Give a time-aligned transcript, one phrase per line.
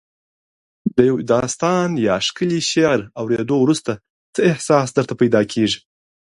[0.95, 3.91] د یو داستان یا ښکلي شعر اوریدو وروسته
[4.33, 5.79] څه احساس درته پیدا کیږي؟